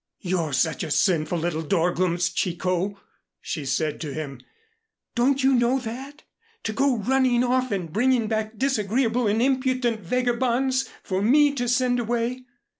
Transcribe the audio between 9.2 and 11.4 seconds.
and impudent vagabonds for